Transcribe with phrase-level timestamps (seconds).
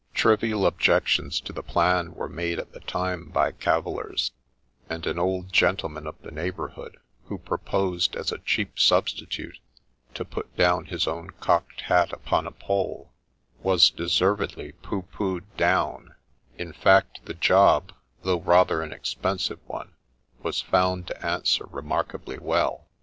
[0.15, 4.31] Trivial objections to the plan were made at the time by cavillers;
[4.89, 9.59] and an old gentleman of the neighbourhood, who proposed as a cheap substitute,
[10.15, 13.11] to put down his own cocked hat upon a pole,
[13.61, 16.15] was deservedly pooh pooh'd down;
[16.57, 17.91] in fact, the job,
[18.23, 19.93] though rather an expensive one,
[20.41, 22.87] was found to answer remarkably well.